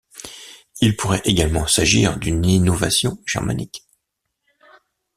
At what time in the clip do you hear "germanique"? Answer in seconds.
3.23-3.85